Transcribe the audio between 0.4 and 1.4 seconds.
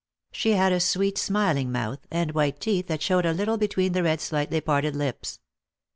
had a sweet